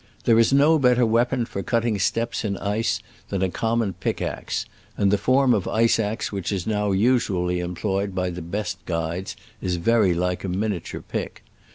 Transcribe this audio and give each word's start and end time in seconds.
There 0.23 0.39
is 0.39 0.51
no 0.51 0.79
better 0.79 1.05
weapon 1.05 1.45
for 1.45 1.61
cutting 1.61 1.99
steps 1.99 2.43
in 2.43 2.57
ice 2.57 3.01
than 3.29 3.43
a 3.43 3.51
common 3.51 3.93
pick 3.93 4.19
axe, 4.19 4.65
and 4.97 5.11
the 5.11 5.17
forai 5.19 5.53
of 5.53 5.67
ice 5.67 5.99
axe 5.99 6.31
which 6.31 6.51
is 6.51 6.65
now 6.65 6.91
usually 6.91 7.59
employed 7.59 8.15
by 8.15 8.31
the 8.31 8.41
best 8.41 8.83
guides 8.87 9.35
is 9.61 9.75
very 9.75 10.15
like 10.15 10.43
a 10.43 10.49
minia 10.49 10.83
ture 10.83 11.01
pick. 11.01 11.43